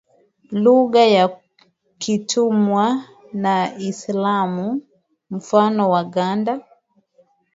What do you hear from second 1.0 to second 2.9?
ya kitumwa